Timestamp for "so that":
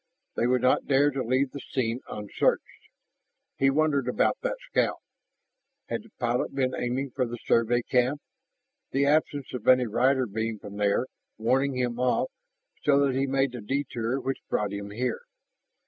12.81-13.13